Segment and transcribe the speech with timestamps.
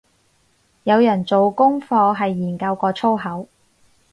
[0.83, 3.47] 有人做功課係研究過粗口